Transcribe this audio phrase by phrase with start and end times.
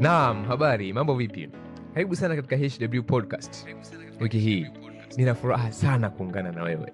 [0.00, 1.48] Naam, habari, mambo vipi?
[1.94, 3.66] Karibu sana katika HW Podcast.
[4.20, 4.66] Wiki hii
[5.16, 6.92] nina furaha sana kuungana na wewe.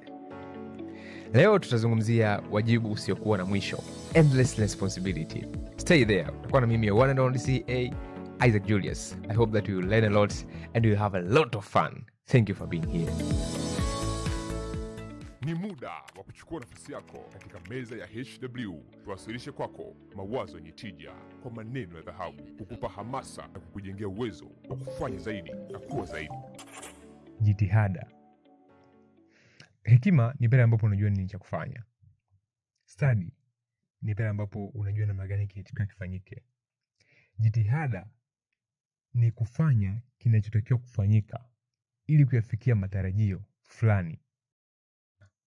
[1.34, 3.79] Leo tutazungumzia wajibu usiokuwa na mwisho,
[4.14, 5.45] endless responsibility.
[5.77, 6.27] Stay there.
[6.38, 7.95] Utakuwa na mimi one and only CA
[8.46, 9.16] Isaac Julius.
[9.29, 10.34] I hope that you learn a lot
[10.75, 12.04] and you have a lot of fun.
[12.27, 13.12] Thank you for being here.
[15.46, 21.12] Ni muda wa kuchukua nafasi yako katika meza ya HW, tuwasilishe kwako mawazo yenye tija
[21.42, 26.34] kwa maneno ya dhahabu, kukupa hamasa na kukujengea uwezo wa kufanya zaidi na kuwa zaidi.
[27.40, 28.10] Jitihada.
[29.82, 31.84] Hekima ni pale ambapo unajua nini cha kufanya.
[32.84, 33.32] Stadi
[34.02, 36.42] ni pale ambapo unajua namna gani kinatakiwa kifanyike.
[37.38, 38.06] Jitihada
[39.15, 41.45] ni kufanya kinachotakiwa kufanyika
[42.06, 44.20] ili kuyafikia matarajio fulani.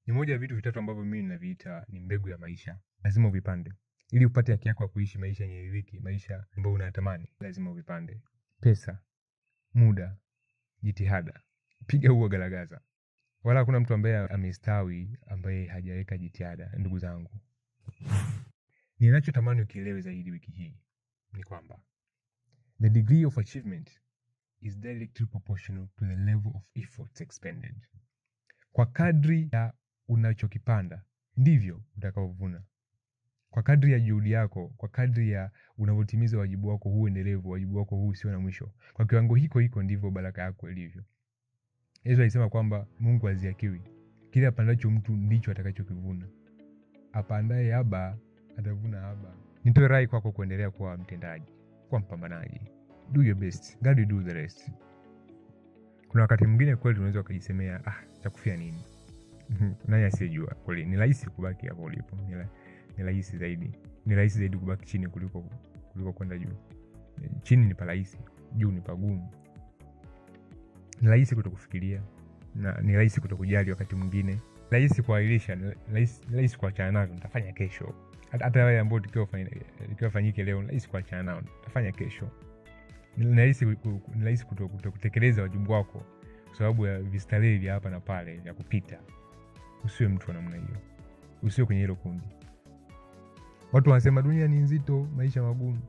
[0.10, 2.80] Ni moja ya vitu vitatu ambavyo mimi ninaviita ni mbegu ya maisha.
[3.04, 3.74] Lazima uvipande
[4.12, 7.30] ili upate haki yako ya kuishi maisha yenye riziki, maisha ambayo unayatamani.
[7.40, 8.22] Lazima uvipande:
[8.62, 9.00] pesa,
[9.74, 10.18] muda,
[10.82, 11.42] jitihada.
[11.88, 12.82] Piga huo galagaza.
[13.44, 16.72] Wala hakuna mtu ambaye amestawi ambaye hajaweka jitihada.
[16.78, 17.32] Ndugu zangu,
[19.00, 20.80] ninachotamani ukielewe zaidi wiki hii
[21.34, 21.80] ni kwamba
[22.82, 24.02] the degree of achievement
[24.62, 27.76] is directly proportional to the level of efforts expended.
[28.72, 29.74] Kwa kadri ya
[30.10, 31.02] unachokipanda
[31.38, 32.62] ndivyo utakavyovuna.
[33.50, 37.96] Kwa kadri ya juhudi yako, kwa kadri ya unavyotimiza wajibu wako huu endelevu, wajibu wako
[37.96, 41.04] huu usio na mwisho, kwa kiwango hiko hiko ndivyo baraka yako ilivyo.
[42.04, 43.82] Yesu alisema kwamba Mungu haziakiwi,
[44.32, 46.28] kile apandacho mtu ndicho atakachokivuna.
[47.14, 48.18] Apandaye haba
[48.58, 49.34] atavuna haba.
[49.64, 51.52] Nitoe rai kwako kuendelea kuwa mtendaji,
[51.90, 52.62] kuwa mpambanaji.
[53.12, 54.72] Do your best, God do the rest.
[56.08, 58.84] Kuna wakati mwingine kweli unaweza ukajisemea ah, chakufia nini?
[59.88, 62.18] Nani asiyejua kweli, ni rahisi kubaki hapo ulipo,
[62.98, 63.72] ni rahisi zaidi,
[64.06, 65.42] ni rahisi zaidi kubaki chini kuliko
[65.94, 66.54] kuliko kwenda juu.
[67.44, 68.18] Chini ni parahisi,
[68.56, 69.30] juu ni pagumu.
[71.02, 72.02] Ni rahisi kutokufikiria
[72.56, 74.40] na ni rahisi kutokujali wakati mwingine,
[74.72, 75.58] rahisi kuahirisha,
[76.34, 77.94] rahisi kuachana navyo, nitafanya kesho.
[78.32, 79.28] Hata wale ambao tukiwa
[80.12, 82.30] fanyike leo, rahisi kuachana nao, nitafanya kesho.
[83.18, 83.66] Ni rahisi
[84.46, 86.04] kuto- kuto- kutekeleza wajibu wako
[86.48, 89.00] kwa sababu ya vistarehe vya hapa na pale vya kupita.
[89.86, 90.78] Usiwe mtu wa namna hiyo,
[91.44, 92.28] usiwe kwenye hilo kundi.
[93.74, 95.80] Watu wanasema dunia ni nzito, maisha magumu.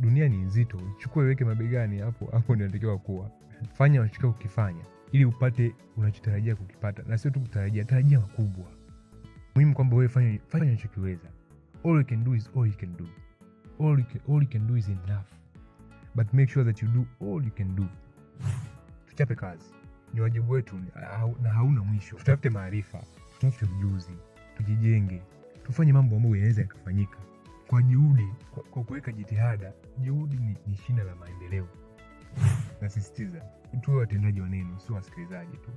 [0.00, 3.30] Dunia ni nzito, chukua iweke mabegani, hapo hapo ndio inatakiwa kuwa.
[3.72, 8.64] Fanya unachotakiwa kukifanya ili upate unachotarajia kukipata, na sio tu kutarajia, tarajia makubwa.
[9.54, 11.28] Muhimu kwamba wewe fanya fanya unachokiweza.
[11.84, 13.06] All you can do is all you can do.
[13.80, 15.26] All you can, all you can do is enough.
[16.14, 17.86] But make sure that you do all you can do.
[19.06, 19.74] Tuchape kazi,
[20.14, 20.76] ni wajibu wetu
[21.42, 22.16] na hauna mwisho.
[22.16, 23.02] Tutafute maarifa,
[23.40, 24.12] tutafute ujuzi,
[24.56, 25.22] tujijenge,
[25.64, 27.18] tufanye mambo ambayo yanaweza yakafanyika
[27.66, 28.28] kwa juhudi,
[28.70, 29.72] kwa kuweka jitihada.
[29.98, 31.68] Juhudi ni, ni shina la maendeleo.
[32.80, 33.42] Nasisitiza
[33.80, 35.70] tuwe watendaji wa neno, sio wasikilizaji tu,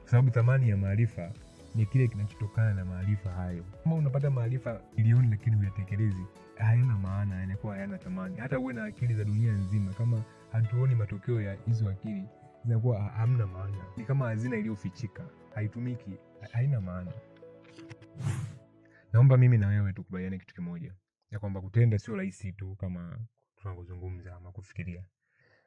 [0.00, 1.32] kwa sababu thamani ya maarifa
[1.74, 3.64] ni kile kinachotokana na maarifa hayo.
[3.84, 6.24] Kama unapata maarifa milioni lakini huyatekelezi,
[6.58, 8.36] hayana maana, yanakuwa hayana thamani.
[8.36, 10.22] Hata uwe na akili za dunia nzima, kama
[10.52, 12.24] hatuoni matokeo ya hizo akili,
[12.64, 13.84] zinakuwa hamna maana.
[13.96, 16.16] Ni kama hazina iliyofichika, haitumiki,
[16.52, 17.12] haina maana.
[19.12, 20.94] Naomba mimi na wewe tukubaliane kitu kimoja,
[21.30, 23.18] ya kwamba kutenda sio rahisi tu kama
[23.56, 25.04] tunavyozungumza ama kufikiria.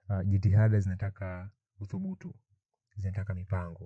[0.09, 2.33] Uh, jitihada zinataka uthubutu,
[2.97, 3.77] zinataka mipango,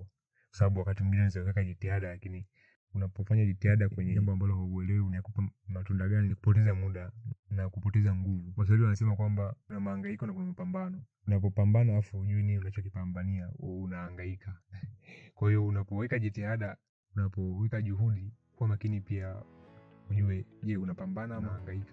[0.48, 2.46] kwa sababu wakati mwingine unaweza kuweka jitihada, lakini
[2.94, 7.12] unapofanya jitihada kwenye jambo ambalo hauelewi unakupa matunda gani, ni kupoteza muda
[7.50, 8.52] na kupoteza nguvu.
[8.56, 11.02] Waswahili wanasema kwamba kuna mahangaiko na kuna mapambano.
[11.26, 14.58] Unapopambana afu hujui nini unachokipambania, unahangaika.
[15.34, 16.76] Kwa hiyo unapoweka jitihada,
[17.16, 19.42] unapoweka juhudi, kuwa makini pia
[20.10, 21.92] ujue, je, unapambana ama unahangaika.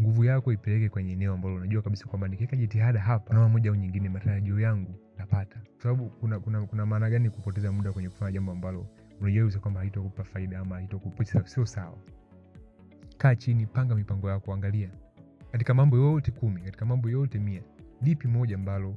[0.00, 3.76] Nguvu yako ipeleke kwenye eneo ambalo unajua kabisa kwamba nikiweka jitihada hapa, namna moja au
[3.76, 5.60] nyingine, matarajio yangu napata.
[5.60, 8.86] Kwa sababu kuna, kuna, kuna maana gani kupoteza muda kwenye kufanya jambo ambalo
[9.20, 11.98] unajua kwamba haitokupa faida ama haitokupa, sio sawa.
[13.18, 14.90] Kaa chini, panga mipango yako, angalia
[15.52, 17.62] katika mambo yote kumi, katika mambo yote mia,
[18.02, 18.96] lipi moja ambalo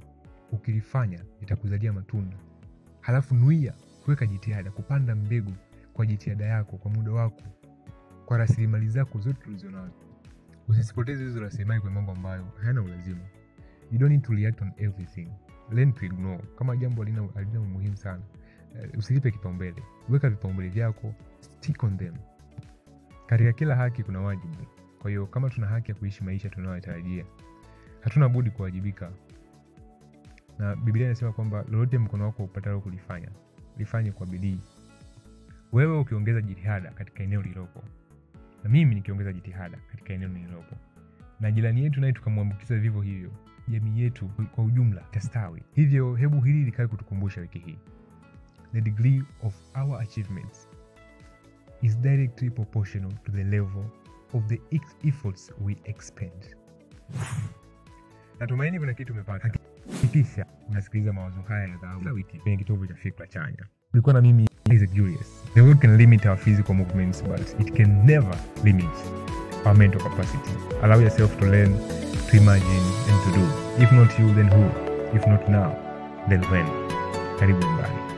[0.52, 2.38] ukilifanya itakuzalia matunda,
[3.02, 3.74] halafu nuia
[4.04, 5.52] kuweka jitihada, kupanda mbegu
[5.94, 7.42] kwa jitihada yako, kwa muda wako,
[8.26, 9.94] kwa rasilimali zako zote ulizonazo.
[10.68, 13.22] Usisipoteze hizo rasilimali kwenye mambo ambayo hayana ulazima.
[13.92, 15.28] You don't need to react on everything.
[15.72, 16.44] Learn to ignore.
[16.56, 17.04] Kama jambo
[17.36, 18.22] halina umuhimu sana,
[18.94, 19.84] uh, usilipe kipaumbele.
[20.10, 22.14] Weka vipaumbele vyako, stick on them.
[23.28, 24.56] Katika kila haki kuna wajibu.
[25.02, 27.26] Kwa hiyo kama tuna haki ya kuishi maisha tunayotarajia,
[28.02, 29.12] hatuna budi kuwajibika.
[30.60, 33.30] Na Biblia inasema kwamba lolote mkono wako upatalo kulifanya,
[33.78, 34.60] lifanye kwa bidii.
[35.72, 37.84] Wewe ukiongeza jitihada katika eneo lilopo,
[38.64, 40.76] na mimi nikiongeza jitihada katika eneo nililopo,
[41.40, 43.32] na jirani yetu naye tukamwambukiza vivyo hivyo,
[43.72, 45.64] jamii yetu kwa ujumla itastawi.
[45.76, 47.78] Hivyo hebu hili likawe kutukumbusha wiki hii,
[48.74, 50.68] the degree of our achievements
[51.82, 53.86] is directly proportional to the level
[54.34, 54.62] of the
[55.04, 56.56] efforts we expend.
[58.40, 59.44] Natumaini kuna kitu umepata.
[59.48, 63.66] Hakikisha unasikiliza mawazo haya ya dhahabu kwenye kitovu cha fikra chanya.
[63.94, 65.44] Ulikuwa na mimi Isaac Julius.
[65.54, 68.90] The world can limit our physical movements but it can never limit
[69.66, 70.52] our mental capacity.
[70.82, 71.78] Allow yourself to learn,
[72.30, 73.84] to imagine and to do.
[73.84, 74.64] If not you then who?
[75.18, 75.78] If not now
[76.30, 76.66] then when?
[77.40, 78.11] Karibu nyumbani.